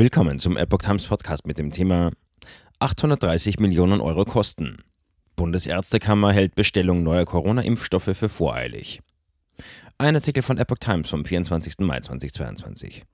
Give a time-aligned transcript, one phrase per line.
[0.00, 2.10] Willkommen zum Epoch Times Podcast mit dem Thema
[2.78, 4.78] 830 Millionen Euro Kosten.
[5.36, 9.00] Bundesärztekammer hält Bestellung neuer Corona-Impfstoffe für voreilig.
[9.98, 11.80] Ein Artikel von Epoch Times vom 24.
[11.80, 13.04] Mai 2022.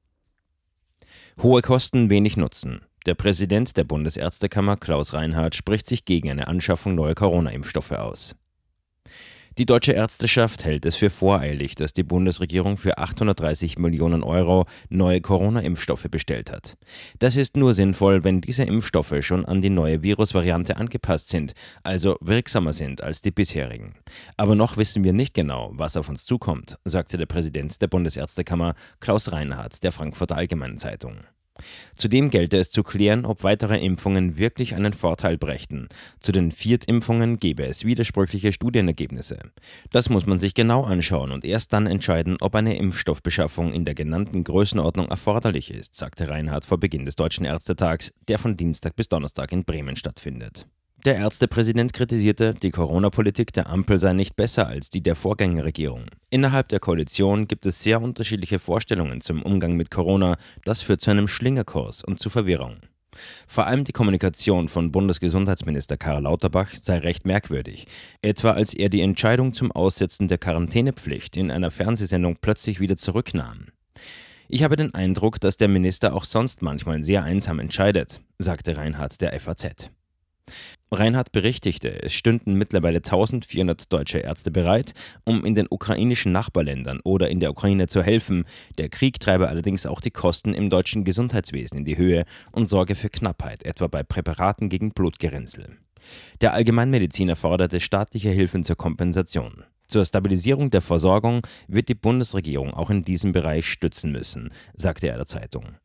[1.42, 2.82] Hohe Kosten, wenig Nutzen.
[3.04, 8.36] Der Präsident der Bundesärztekammer, Klaus Reinhardt, spricht sich gegen eine Anschaffung neuer Corona-Impfstoffe aus.
[9.58, 15.22] Die deutsche Ärzteschaft hält es für voreilig, dass die Bundesregierung für 830 Millionen Euro neue
[15.22, 16.76] Corona-Impfstoffe bestellt hat.
[17.20, 22.18] Das ist nur sinnvoll, wenn diese Impfstoffe schon an die neue Virusvariante angepasst sind, also
[22.20, 23.94] wirksamer sind als die bisherigen.
[24.36, 28.74] Aber noch wissen wir nicht genau, was auf uns zukommt, sagte der Präsident der Bundesärztekammer
[29.00, 31.20] Klaus Reinhardt der Frankfurter Allgemeinen Zeitung.
[31.94, 35.88] Zudem gelte es zu klären, ob weitere Impfungen wirklich einen Vorteil brächten.
[36.20, 39.38] Zu den Viertimpfungen gebe es widersprüchliche Studienergebnisse.
[39.90, 43.94] Das muss man sich genau anschauen und erst dann entscheiden, ob eine Impfstoffbeschaffung in der
[43.94, 49.08] genannten Größenordnung erforderlich ist, sagte Reinhardt vor Beginn des Deutschen Ärztetags, der von Dienstag bis
[49.08, 50.66] Donnerstag in Bremen stattfindet.
[51.06, 56.06] Der Ärztepräsident kritisierte, die Corona-Politik der Ampel sei nicht besser als die der Vorgängerregierung.
[56.30, 60.36] Innerhalb der Koalition gibt es sehr unterschiedliche Vorstellungen zum Umgang mit Corona.
[60.64, 62.78] Das führt zu einem Schlingerkurs und zu Verwirrung.
[63.46, 67.86] Vor allem die Kommunikation von Bundesgesundheitsminister Karl Lauterbach sei recht merkwürdig,
[68.20, 73.68] etwa als er die Entscheidung zum Aussetzen der Quarantänepflicht in einer Fernsehsendung plötzlich wieder zurücknahm.
[74.48, 79.20] Ich habe den Eindruck, dass der Minister auch sonst manchmal sehr einsam entscheidet, sagte Reinhard
[79.20, 79.88] der FAZ.
[80.92, 87.28] Reinhard berichtigte, es stünden mittlerweile 1400 deutsche Ärzte bereit, um in den ukrainischen Nachbarländern oder
[87.28, 88.44] in der Ukraine zu helfen.
[88.78, 92.94] Der Krieg treibe allerdings auch die Kosten im deutschen Gesundheitswesen in die Höhe und sorge
[92.94, 95.76] für Knappheit, etwa bei Präparaten gegen Blutgerinnsel.
[96.40, 99.64] Der Allgemeinmediziner forderte staatliche Hilfen zur Kompensation.
[99.88, 105.16] Zur Stabilisierung der Versorgung wird die Bundesregierung auch in diesem Bereich stützen müssen, sagte er
[105.16, 105.76] der Zeitung.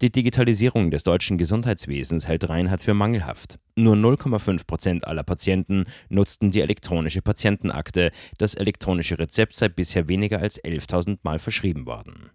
[0.00, 3.58] Die Digitalisierung des deutschen Gesundheitswesens hält Reinhardt für mangelhaft.
[3.76, 8.12] Nur 0,5 Prozent aller Patienten nutzten die elektronische Patientenakte.
[8.38, 12.30] Das elektronische Rezept sei bisher weniger als 11.000 Mal verschrieben worden.